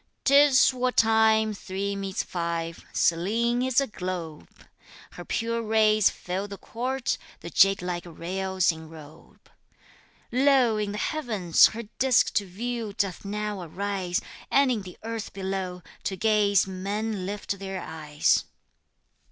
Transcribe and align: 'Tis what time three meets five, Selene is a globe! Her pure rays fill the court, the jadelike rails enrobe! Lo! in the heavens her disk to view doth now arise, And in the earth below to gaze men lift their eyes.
'Tis 0.23 0.73
what 0.73 0.97
time 0.97 1.53
three 1.53 1.95
meets 1.95 2.23
five, 2.23 2.83
Selene 2.91 3.61
is 3.61 3.79
a 3.79 3.85
globe! 3.85 4.49
Her 5.11 5.23
pure 5.23 5.61
rays 5.61 6.09
fill 6.09 6.47
the 6.47 6.57
court, 6.57 7.19
the 7.41 7.51
jadelike 7.51 8.07
rails 8.07 8.71
enrobe! 8.71 9.47
Lo! 10.31 10.77
in 10.77 10.91
the 10.93 10.97
heavens 10.97 11.67
her 11.67 11.83
disk 11.99 12.33
to 12.33 12.47
view 12.47 12.93
doth 12.93 13.23
now 13.23 13.61
arise, 13.61 14.19
And 14.49 14.71
in 14.71 14.81
the 14.81 14.97
earth 15.03 15.33
below 15.33 15.83
to 16.05 16.15
gaze 16.17 16.65
men 16.65 17.27
lift 17.27 17.59
their 17.59 17.79
eyes. 17.79 18.45